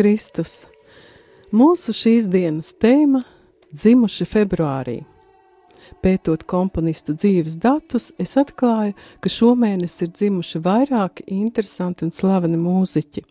Kristus! 0.00 0.62
Mūsu 1.52 1.92
šīs 1.92 2.24
dienas 2.32 2.70
tēma- 2.80 3.18
dzimuši 3.82 4.24
februārī. 4.24 4.94
Pētot 6.00 6.46
komponistu 6.48 7.12
dzīves 7.12 7.58
datus, 7.60 8.06
es 8.18 8.32
atklāju, 8.40 8.94
ka 9.20 9.28
šomēnes 9.28 10.00
ir 10.00 10.08
dzimuši 10.08 10.62
vairāki 10.64 11.26
interesanti 11.26 12.06
un 12.06 12.12
slaveni 12.16 12.56
mūziķi. 12.56 13.24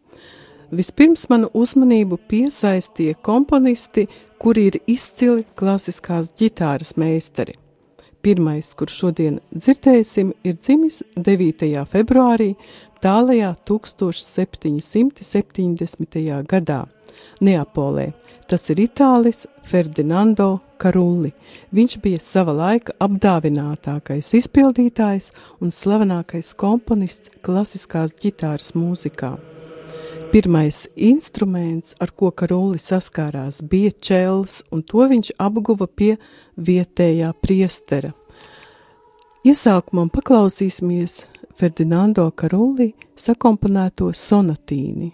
Vispirms 0.70 1.26
manu 1.32 1.50
uzmanību 1.58 2.20
piesaistīja 2.30 3.16
komponisti, 3.18 4.06
kuri 4.38 4.68
ir 4.70 4.80
izcili 4.86 5.48
klasiskās 5.56 6.30
ģitāras 6.38 6.94
meistari. 7.02 7.58
Pirmais, 8.22 8.74
kurš 8.76 8.96
šodien 9.00 9.40
dzirdēsim, 9.56 10.34
ir 10.44 10.58
dzimis 10.60 11.02
9. 11.16 11.86
februārī 11.88 12.56
tālajā 13.04 13.56
1770. 13.68 16.44
gadā 16.48 16.86
Neapolē. 17.42 18.14
Tas 18.50 18.66
ir 18.74 18.80
Itālis 18.82 19.46
Ferdinando 19.70 20.58
Karulli. 20.82 21.30
Viņš 21.76 22.00
bija 22.02 22.20
sava 22.24 22.54
laika 22.58 22.96
apdāvinātākais 23.06 24.32
izpildītājs 24.40 25.30
un 25.62 25.70
slavenākais 25.70 26.50
komponists 26.58 27.30
klasiskās 27.46 28.18
ģitāras 28.18 28.74
mūzikā. 28.74 29.38
Pirmais 30.30 30.84
instruments, 30.96 31.96
ar 32.02 32.12
ko 32.14 32.30
Karulli 32.32 32.78
saskārās, 32.82 33.64
bija 33.66 33.92
čels, 33.98 34.62
un 34.74 34.84
to 34.86 35.06
viņš 35.10 35.32
apguva 35.42 35.88
pie 35.90 36.18
vietējā 36.58 37.32
priestera. 37.42 38.12
Iesākumam 39.46 40.10
paklausīsimies 40.14 41.24
Ferdinando 41.60 42.24
Karulli 42.32 42.94
sakomponēto 43.20 44.14
sonatīni. 44.16 45.10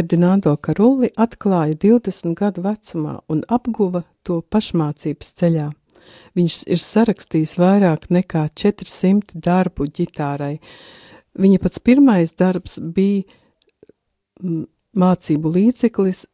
Ferdinando 0.00 0.54
Karulli 0.56 1.10
atklāja 1.20 1.74
20 1.76 2.32
gadu 2.32 2.62
vecumā 2.64 3.18
un 3.28 3.42
apguva 3.52 4.00
to 4.24 4.38
pašmācības 4.40 5.34
ceļā. 5.36 5.66
Viņš 6.38 6.54
ir 6.72 6.80
sarakstījis 6.80 7.52
vairāk 7.60 8.06
nekā 8.08 8.46
400 8.56 9.36
darbu 9.44 9.90
ģitārai. 9.98 10.54
Viņa 11.36 11.60
pats 11.60 11.84
pirmais 11.84 12.32
darbs 12.32 12.78
bija 12.80 13.28
mācību 14.96 15.54
līdzeklis, 15.58 16.24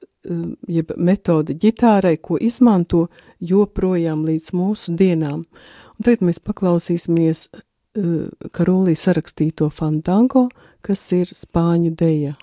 jeb 0.70 0.94
metode 0.94 1.58
ģitārai, 1.58 2.20
ko 2.22 2.38
izmanto 2.38 3.08
joprojām 3.42 4.22
līdz 4.30 4.54
mūsu 4.54 4.94
dienām. 4.94 5.42
Un 5.42 6.06
tagad 6.06 6.22
mēs 6.22 6.38
paklausīsimies 6.38 7.48
Karolī 8.54 8.94
sarakstīto 8.94 9.72
fandango, 9.74 10.50
kas 10.86 11.08
ir 11.16 11.34
spāņu 11.34 11.96
deja. 11.98 12.36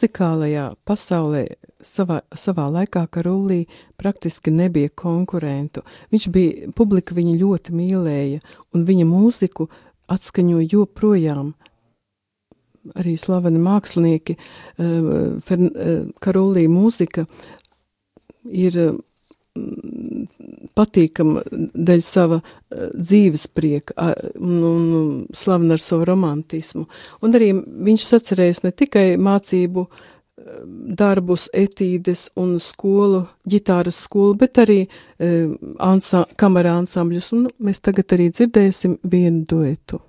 Muzikālajā 0.00 0.76
pasaulē 0.88 1.42
savā, 1.84 2.22
savā 2.32 2.70
laikā 2.72 3.02
Karulī 3.12 3.66
praktiski 4.00 4.48
nebija 4.48 4.88
konkurentu. 4.96 5.82
Viņš 6.08 6.26
bija, 6.32 6.70
publika 6.72 7.12
viņu 7.12 7.34
ļoti 7.36 7.74
mīlēja, 7.76 8.40
un 8.72 8.86
viņa 8.88 9.04
mūziku 9.04 9.68
atskaņo 10.08 10.62
joprojām. 10.72 11.52
Arī 12.96 13.12
slaveni 13.20 13.60
mākslinieki, 13.60 14.38
uh, 14.80 16.08
Karulī 16.24 16.64
mūzika 16.64 17.26
ir 18.48 18.80
patīkama 20.78 21.42
dēļ 21.50 22.02
sava 22.04 22.38
uh, 22.40 22.90
dzīves 22.94 23.48
prieka 23.54 24.12
un, 24.38 24.60
un 24.66 24.84
slavena 25.36 25.76
ar 25.76 25.82
savu 25.84 26.06
romantismu. 26.08 26.86
Un 27.24 27.34
arī 27.36 27.52
viņš 27.56 28.06
sacerējis 28.12 28.62
ne 28.66 28.72
tikai 28.82 29.06
mācību 29.20 29.86
uh, 29.86 30.04
darbus, 31.00 31.48
etīdes 31.56 32.28
un 32.40 32.58
skolu, 32.62 33.24
ģitāras 33.50 34.04
skolu, 34.06 34.36
bet 34.40 34.62
arī 34.62 34.84
uh, 34.86 35.56
ansā, 35.82 36.24
kamerā 36.40 36.76
ansambļus, 36.82 37.32
un 37.36 37.50
mēs 37.58 37.82
tagad 37.84 38.16
arī 38.16 38.30
dzirdēsim 38.34 39.00
vienu 39.02 39.44
duetu. 39.50 40.04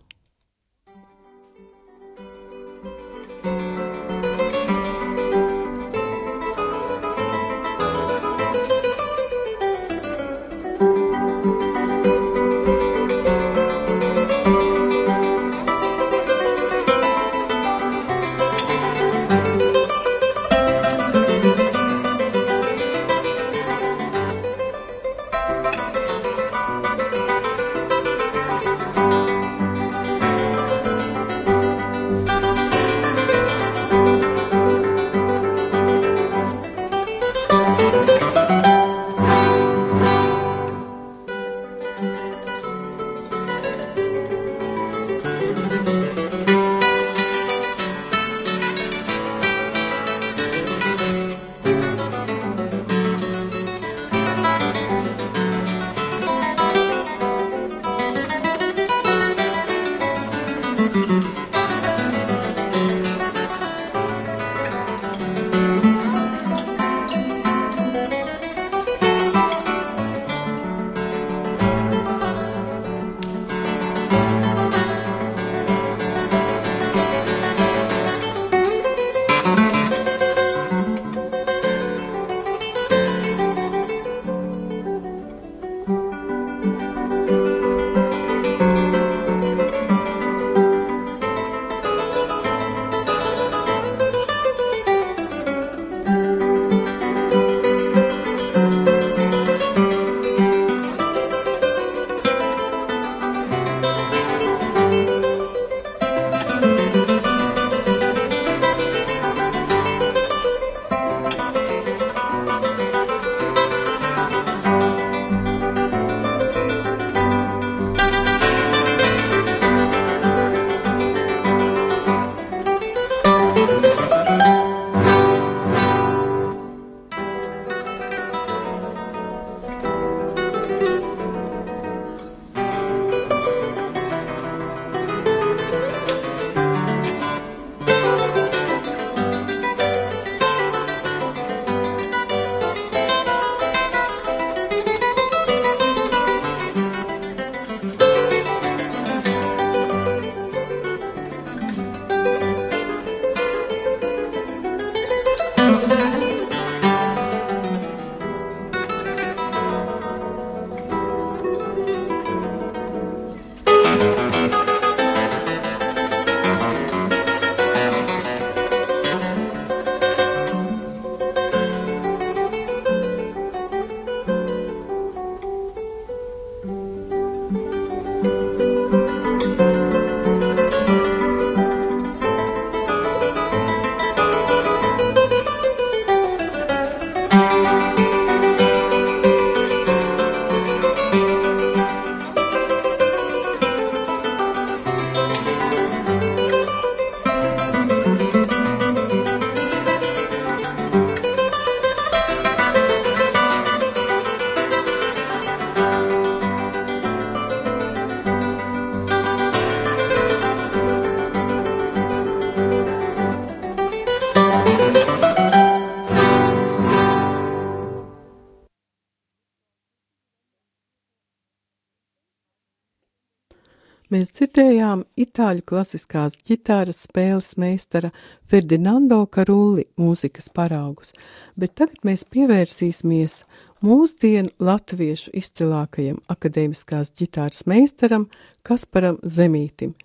Itāļu 225.31 225.63
klasiskās 225.65 226.35
ģitāras 226.47 227.05
spēles 227.05 227.55
meistara 227.61 228.11
Ferdinando 228.49 229.23
Karulli 229.31 229.85
mūzikas 229.99 230.49
paraugus, 230.51 231.13
bet 231.55 231.77
tagad 231.79 232.03
mēs 232.07 232.25
pievērsīsimies 232.27 233.41
mūsdienu 233.85 234.51
latviešu 234.59 235.31
izcilākajam 235.39 236.19
akadēmiskās 236.31 237.13
ģitāras 237.15 237.63
meistaram 237.65 238.27
Kasparam 238.67 239.21
Zemītim. 239.23 239.95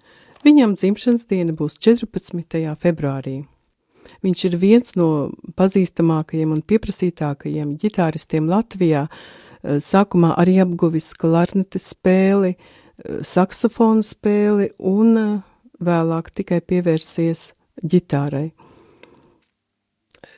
Viņam 0.47 0.77
dzimšanas 0.79 1.27
diena 1.27 1.57
būs 1.57 1.81
14. 1.83 2.63
februārī. 2.79 3.41
Viņš 4.23 4.45
ir 4.47 4.57
viens 4.63 4.95
no 4.95 5.33
pazīstamākajiem 5.59 6.53
un 6.55 6.63
pieprasītākajiem 6.63 7.75
ģitāristiem 7.83 8.47
Latvijā, 8.47 9.09
sākumā 9.83 10.37
arī 10.39 10.61
apguvis 10.63 11.11
klarnetes 11.19 11.91
spēli, 11.91 12.55
uh, 12.55 12.86
saksofonu 13.05 14.05
spēli 14.05 14.71
un 14.79 15.17
eh, 15.21 15.33
vēlāk 15.83 16.31
tikai 16.37 16.61
pievērsies 16.65 17.51
ģitārai. 17.85 18.51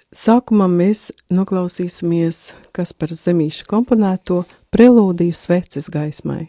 Sākumā 0.08 0.64
mēs 0.72 1.10
noklausīsimies, 1.28 2.48
kas 2.72 2.94
par 2.96 3.12
zemīšu 3.12 3.66
komponēto 3.68 4.44
prelūdiju 4.72 5.36
sveces 5.36 5.90
gaismai. 5.92 6.46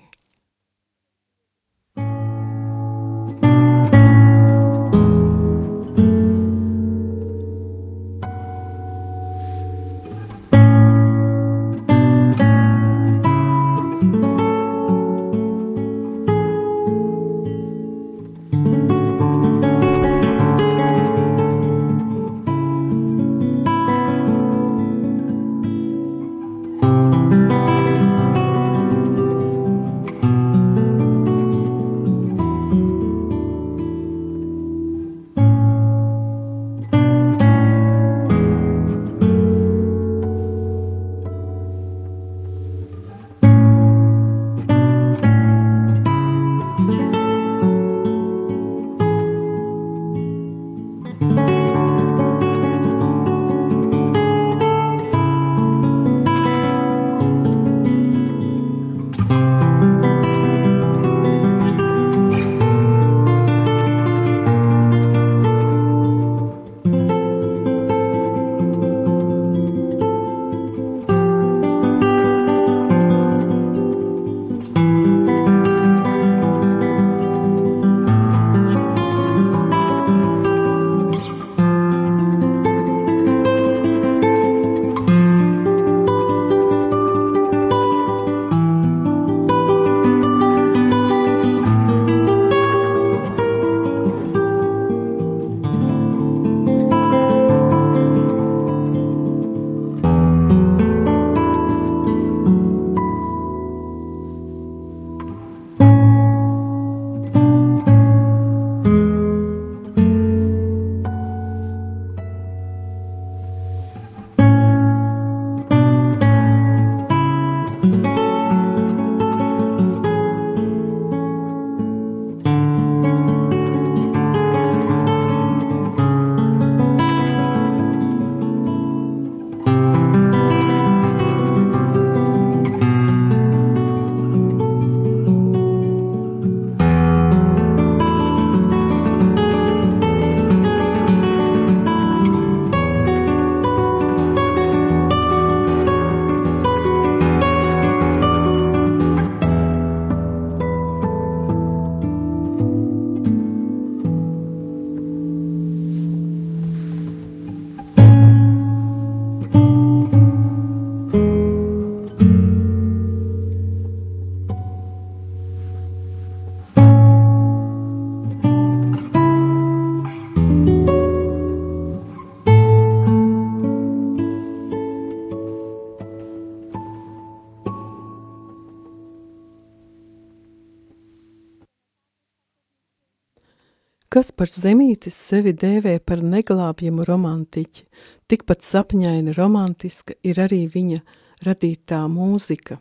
Kas 184.09 184.31
par 184.33 184.49
zemītis 184.49 185.13
sevi 185.13 185.51
dēvē 185.53 185.99
par 186.01 186.23
neglābjamu 186.25 187.03
romantiķi, 187.05 187.83
tikpat 188.25 188.65
sapņaina 188.65 189.35
romantiska 189.37 190.15
ir 190.25 190.39
arī 190.41 190.63
viņa 190.73 191.03
radītā 191.45 191.99
mūzika. 192.09 192.79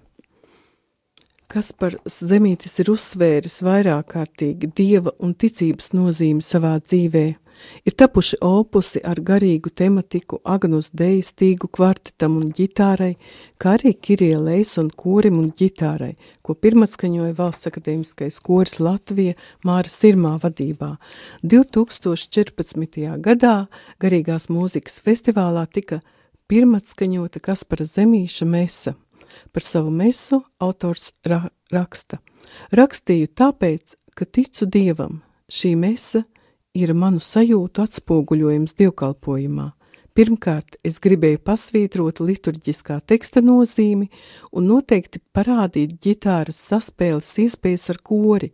Kas 1.52 1.68
par 1.76 1.98
zemītis 2.08 2.78
ir 2.80 2.88
uzsvēris 2.94 3.58
vairāk 3.64 4.14
kārtīgi 4.14 4.72
dieva 4.72 5.12
un 5.20 5.36
ticības 5.36 5.92
nozīmi 5.92 6.44
savā 6.44 6.74
dzīvēm, 6.80 7.36
Ir 7.86 7.94
tapuši 7.96 8.38
opusi 8.44 9.00
ar 9.04 9.20
garīgu 9.24 9.70
tematiku 9.74 10.40
Agnus 10.44 10.90
Deja 10.96 11.22
stīgu 11.24 11.70
kvartetam 11.72 12.36
un 12.40 12.52
ģitārai, 12.54 13.14
kā 13.60 13.76
arī 13.78 13.94
Kirielais 13.94 14.74
un 14.80 14.90
korim 14.90 15.38
un 15.40 15.50
ģitārai, 15.56 16.14
ko 16.42 16.54
pirmatskaņoja 16.54 17.36
Valsts 17.38 17.70
akadēmiskais 17.70 18.38
koris 18.44 18.78
Latvija 18.82 19.36
Māra 19.66 19.90
Sirmā 19.92 20.36
vadībā. 20.42 20.94
2014. 21.42 23.04
gadā 23.24 23.56
garīgās 24.02 24.48
mūzikas 24.52 25.00
festivālā 25.04 25.66
tika 25.70 26.02
pirmatskaņota 26.48 27.42
Kaspara 27.44 27.86
Zemīša 27.88 28.48
mesa. 28.48 28.96
Par 29.52 29.64
savu 29.64 29.92
mesu 29.94 30.42
autors 30.60 31.12
ra 31.24 31.44
raksta. 31.72 32.18
Rakstīju 32.74 33.30
tāpēc, 33.38 33.94
ka 34.16 34.26
ticu 34.26 34.66
Dievam. 34.66 35.22
Šī 35.48 35.76
mesa– 35.78 36.24
ir 36.74 36.94
manu 36.94 37.20
sajūtu 37.22 37.84
atspoguļojums 37.84 38.76
dievkalpojumā. 38.78 39.72
Pirmkārt, 40.18 40.80
es 40.82 40.96
gribēju 40.98 41.38
pasvītrot 41.46 42.18
liturģiskā 42.26 42.96
teksta 43.06 43.38
nozīmi 43.38 44.08
un 44.50 44.66
noteikti 44.66 45.20
parādīt 45.30 45.92
ģitāras 46.02 46.58
saspēles 46.72 47.28
iespējas 47.44 47.86
ar 47.92 48.00
kori, 48.02 48.48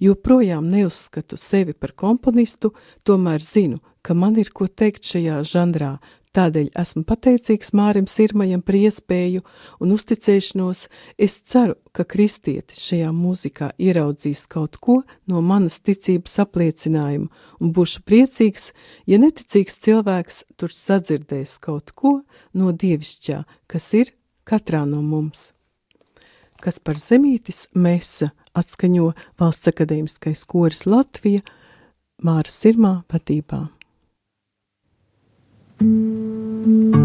jo 0.00 0.14
projām 0.16 0.70
neuzskatu 0.72 1.36
sevi 1.36 1.74
par 1.76 1.92
komponistu, 1.92 2.72
tomēr 3.04 3.44
zinu, 3.44 3.82
ka 4.00 4.16
man 4.16 4.40
ir 4.40 4.48
ko 4.48 4.64
teikt 4.64 5.04
šajā 5.04 5.42
žanrā, 5.44 5.98
Tādēļ 6.30 6.68
esmu 6.78 7.00
pateicīgs 7.08 7.72
Mārim 7.74 8.04
Sirmajam 8.06 8.60
par 8.62 8.76
iespēju 8.78 9.40
un 9.82 9.94
uzticēšanos. 9.96 10.84
Es 11.18 11.40
ceru, 11.42 11.74
ka 11.90 12.04
kristietis 12.06 12.84
šajā 12.86 13.08
mūzikā 13.10 13.72
ieraudzīs 13.82 14.44
kaut 14.52 14.78
ko 14.78 15.00
no 15.26 15.42
manas 15.42 15.80
ticības 15.82 16.38
apliecinājuma 16.44 17.26
un 17.58 17.72
būšu 17.74 18.04
priecīgs, 18.06 18.68
ja 19.10 19.18
neticīgs 19.18 19.80
cilvēks 19.82 20.44
tur 20.54 20.70
sadzirdēs 20.70 21.56
kaut 21.66 21.90
ko 21.98 22.20
no 22.54 22.70
dievišķā, 22.70 23.42
kas 23.66 23.90
ir 23.98 24.14
katrā 24.46 24.84
no 24.86 25.02
mums. 25.02 25.50
Kas 26.62 26.78
par 26.78 27.00
zemītis 27.00 27.66
mesa 27.74 28.30
atskaņo 28.54 29.10
Valsts 29.40 29.74
akadēmiskais 29.74 30.46
koris 30.46 30.86
Latvija 30.86 31.42
Māra 32.22 32.54
Sirmā 32.54 33.00
patībā. 33.10 33.64
thank 35.80 36.94
you 36.94 36.99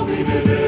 baby 0.00 0.24
baby 0.24 0.61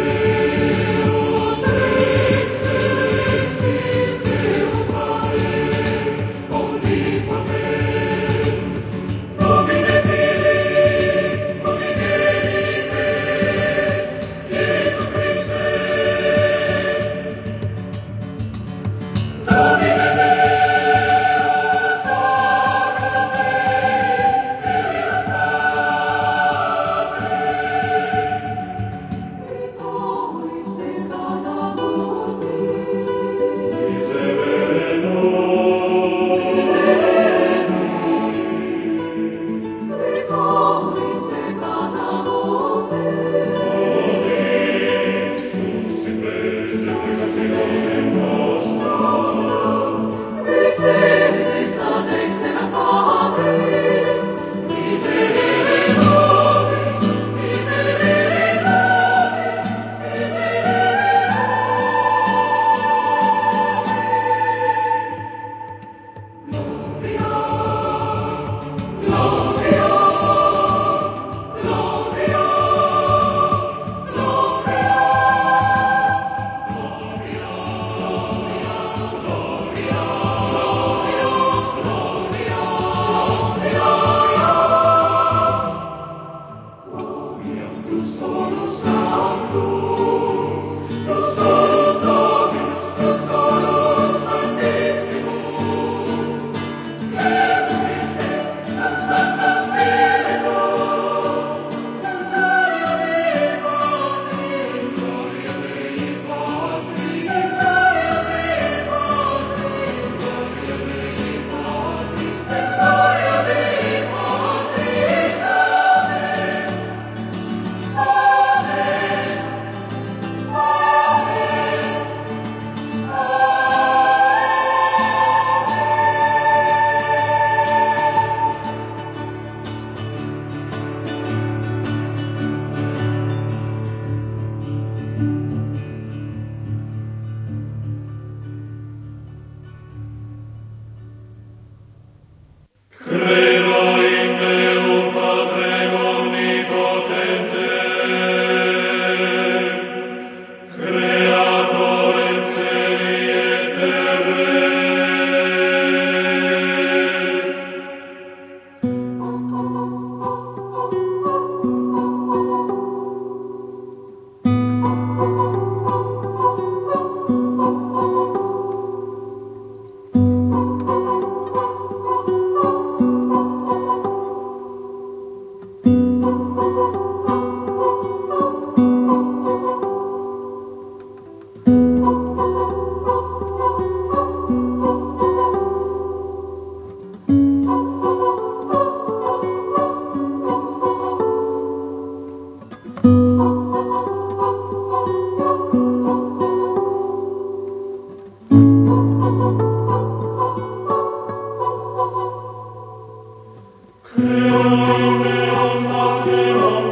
Amen. 204.86 206.83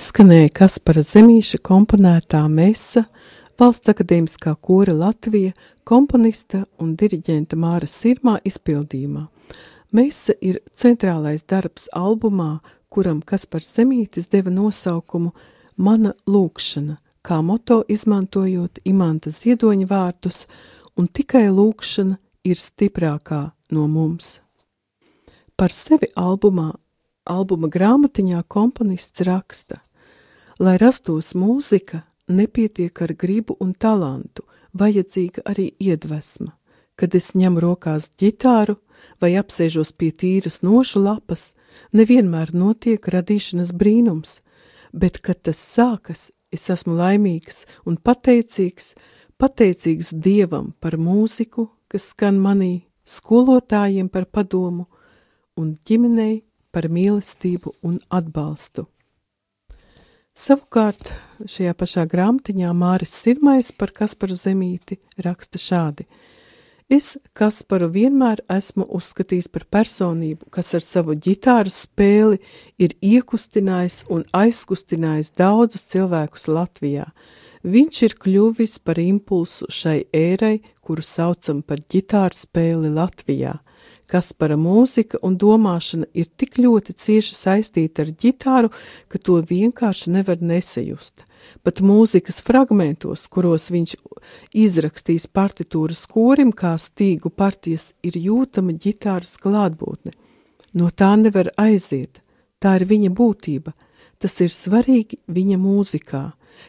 Izskanēja 0.00 0.48
Kaspara 0.56 1.02
Zemīša 1.04 1.58
komponētā 1.66 2.40
mesa, 2.48 3.02
Valsts 3.60 3.90
akadēmiskā 3.92 4.54
kora 4.64 4.94
Latvija, 4.96 5.50
komponista 5.84 6.62
un 6.80 6.94
diriģenta 6.96 7.58
Māra 7.60 7.84
Sirmā 7.90 8.38
izpildījumā. 8.48 9.26
Mesa 9.92 10.32
ir 10.40 10.62
centrālais 10.72 11.44
darbs 11.44 11.90
albumā, 11.92 12.62
kuram 12.88 13.18
Kaspars 13.20 13.68
Zemītis 13.76 14.30
deva 14.32 14.52
nosaukumu 14.54 15.34
Mana 15.76 16.14
lūkšana, 16.24 16.96
kā 17.20 17.42
moto 17.44 17.82
izmantojot 17.84 18.80
imanta 18.88 19.34
ziedoņa 19.34 19.90
vārdus, 19.90 20.46
un 20.96 21.12
tikai 21.12 21.50
lūkšana 21.52 22.16
ir 22.48 22.56
stiprākā 22.56 23.42
no 23.76 23.84
mums. 23.90 24.38
Par 25.60 25.76
sevi 25.76 26.08
albumā, 26.16 26.70
albuma 27.28 27.68
grāmatiņā 27.68 28.46
komponists 28.48 29.28
raksta, 29.28 29.82
lai 30.60 30.76
rastos 30.76 31.32
mūzika, 31.32 32.02
nepietiek 32.28 33.02
ar 33.02 33.14
gribu 33.16 33.56
un 33.64 33.72
talantu, 33.72 34.44
vajadzīga 34.76 35.46
arī 35.48 35.70
iedvesma. 35.80 36.52
Kad 37.00 37.16
es 37.16 37.32
ņemu 37.32 37.62
rokās 37.64 38.10
ģitāru 38.20 38.76
vai 39.22 39.32
apsēžos 39.40 39.94
pie 39.96 40.10
tīras 40.12 40.60
nošu 40.62 41.00
lapas, 41.00 41.54
nevienmēr 41.96 42.52
notiek 42.52 43.00
radīšanas 43.00 43.72
brīnums, 43.72 44.40
bet, 44.92 45.22
kad 45.24 45.40
tas 45.48 45.58
sākas, 45.58 46.28
es 46.52 46.68
esmu 46.68 46.98
laimīgs 46.98 47.64
un 47.88 47.96
pateicīgs, 47.96 48.94
pateicīgs 49.40 50.12
Dievam 50.12 50.74
par 50.80 50.98
mūziku, 51.00 51.70
kas 51.88 52.12
skan 52.12 52.36
manī, 52.42 52.84
skolotājiem 53.08 54.12
par 54.12 54.28
padomu 54.28 54.90
un 55.56 55.74
ģimenei 55.88 56.42
par 56.70 56.90
mīlestību 56.92 57.78
un 57.82 57.96
atbalstu. 58.12 58.90
Savukārt 60.40 61.12
šajā 61.44 61.74
pašā 61.76 62.06
grāmatiņā 62.08 62.72
Māris 62.72 63.12
Sirmais 63.12 63.68
par 63.76 63.92
Kasparu 63.92 64.38
Zemīti 64.38 64.96
raksta 65.20 65.60
šādi– 65.60 66.08
Es 66.90 67.12
Kasparu 67.38 67.86
vienmēr 67.94 68.40
esmu 68.50 68.82
uzskatījis 68.98 69.46
par 69.54 69.62
personību, 69.70 70.48
kas 70.50 70.72
ar 70.74 70.82
savu 70.82 71.14
ģitāras 71.14 71.76
spēli 71.84 72.40
ir 72.82 72.96
iekustinājis 72.98 74.00
un 74.10 74.24
aizkustinājis 74.34 75.30
daudzus 75.38 75.86
cilvēkus 75.92 76.48
Latvijā. 76.50 77.06
Viņš 77.62 78.00
ir 78.08 78.16
kļuvis 78.24 78.80
par 78.82 78.98
impulsu 78.98 79.70
šai 79.70 80.00
ērai, 80.10 80.56
kuru 80.82 81.06
saucam 81.06 81.62
par 81.62 81.78
ģitāras 81.78 82.42
spēli 82.48 82.90
Latvijā. 82.90 83.60
Kaspara 84.10 84.56
mūzika 84.58 85.20
un 85.22 85.36
domāšana 85.38 86.08
ir 86.18 86.26
tik 86.36 86.58
ļoti 86.58 86.96
cieši 86.98 87.36
saistīta 87.38 88.02
ar 88.02 88.10
ģitāru, 88.10 88.72
ka 89.08 89.18
to 89.22 89.38
vienkārši 89.46 90.10
nevar 90.16 90.42
nesajust 90.42 91.26
pat 91.64 91.80
mūzikas 91.84 92.40
fragmentos, 92.44 93.26
kuros 93.32 93.68
viņš 93.72 93.94
izrakstīs 94.56 95.26
partitūras 95.26 96.06
korim, 96.10 96.52
kā 96.52 96.74
stīgu 96.80 97.32
partijas, 97.32 97.92
ir 98.06 98.16
jūtama 98.20 98.76
ģitāras 98.80 99.36
klātbūtne. 99.42 100.14
No 100.76 100.90
tā 100.90 101.12
nevar 101.18 101.50
aiziet, 101.58 102.22
tā 102.62 102.76
ir 102.80 102.86
viņa 102.90 103.10
būtība, 103.16 103.74
tas 104.22 104.36
ir 104.44 104.52
svarīgi 104.54 105.20
viņa 105.28 105.58
mūzikā. 105.60 106.24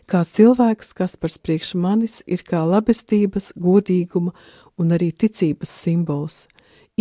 Kā 0.07 0.21
cilvēks, 0.23 0.93
kas 0.95 1.17
par 1.19 1.33
priekš 1.43 1.73
manis 1.75 2.21
ir 2.25 2.45
kā 2.47 2.63
labestības, 2.63 3.51
godīguma 3.59 4.31
un 4.79 4.95
arī 4.95 5.11
ticības 5.11 5.73
simbols. 5.83 6.45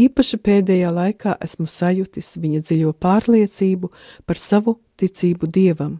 Īpaši 0.01 0.38
pēdējā 0.40 0.90
laikā 0.94 1.34
esmu 1.44 1.66
sajutis 1.68 2.36
viņa 2.40 2.61
dziļo 2.66 2.92
pārliecību 3.03 3.90
par 4.26 4.38
savu 4.38 4.78
ticību 5.01 5.51
dievam 5.51 5.98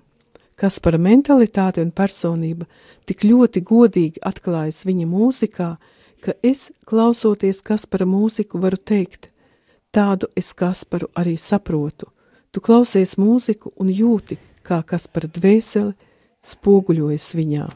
kas 0.61 0.76
par 0.84 0.98
mentalitāti 1.01 1.80
un 1.80 1.90
personību 1.96 2.66
tik 3.09 3.24
ļoti 3.24 3.62
godīgi 3.64 4.20
atklājas 4.30 4.84
viņa 4.84 5.07
mūzikā, 5.09 5.70
ka 6.20 6.36
es, 6.44 6.68
klausoties 6.84 7.62
Kaspara 7.64 8.05
mūziku, 8.05 8.61
varu 8.61 8.76
teikt, 8.76 9.30
tādu 9.94 10.28
es 10.36 10.53
Kasparu 10.53 11.09
arī 11.16 11.38
saprotu. 11.40 12.11
Tu 12.53 12.61
klausies 12.61 13.16
mūziku 13.16 13.72
un 13.80 13.88
jūti, 13.88 14.36
kā 14.66 14.82
Kaspara 14.84 15.30
dvēseli 15.32 15.94
spoguļojas 16.44 17.30
viņā. 17.38 17.68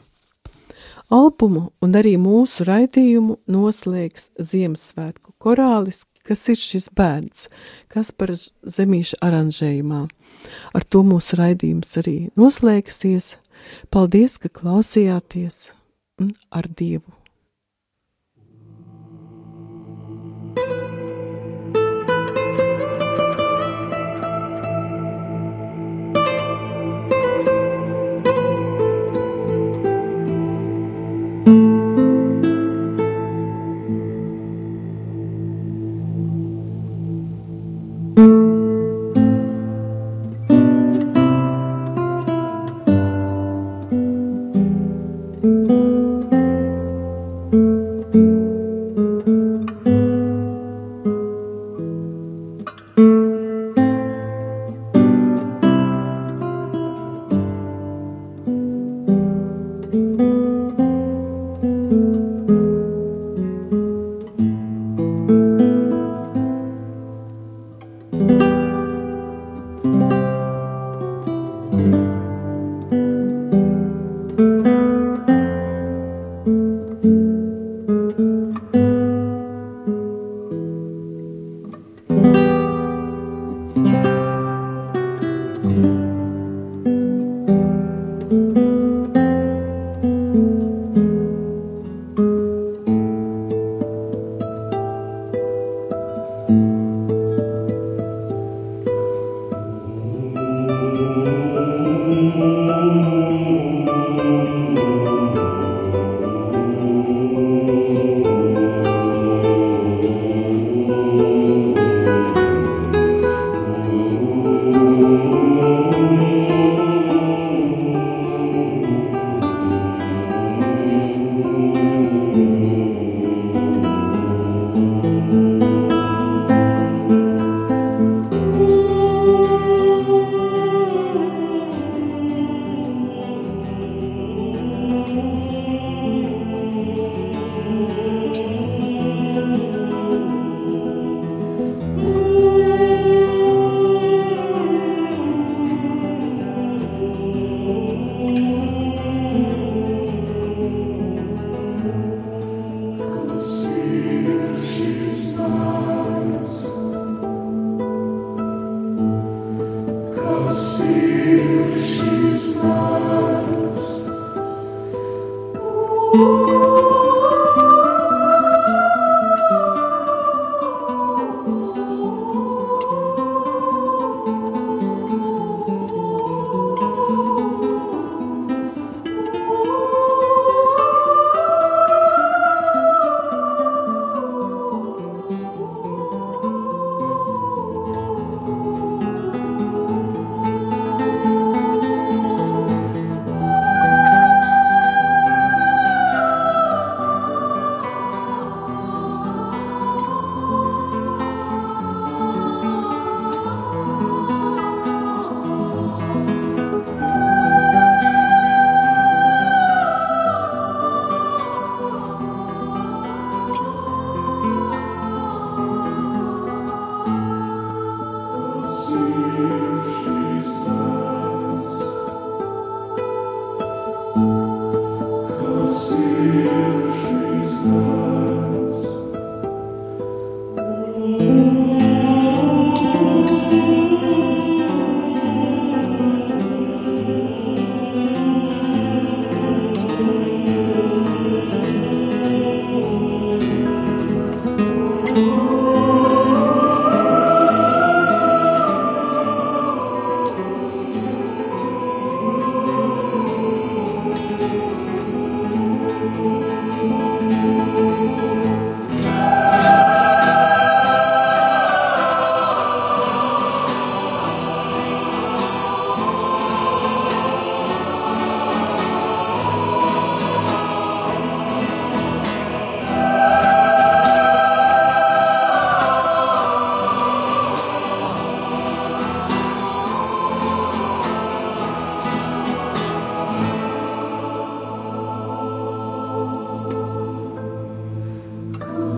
Albumu 1.15 1.69
un 1.85 1.97
arī 1.97 2.15
mūsu 2.21 2.65
raidījumu 2.69 3.39
noslēgs 3.49 4.29
Ziemassvētku 4.41 5.33
korālis, 5.41 6.03
kas 6.25 6.47
ir 6.51 6.59
šis 6.59 6.89
bērns, 6.95 7.47
Kaspara 7.91 8.35
zemīša 8.35 9.21
aranžējumā. 9.25 10.05
Ar 10.77 10.85
to 10.85 11.01
mūsu 11.07 11.39
raidījums 11.39 11.95
arī 12.01 12.17
noslēgsies. 12.37 13.35
Paldies, 13.89 14.37
ka 14.41 14.51
klausījāties 14.53 15.61
ar 16.53 16.69
Dievu! 16.69 17.24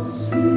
see. 0.10 0.57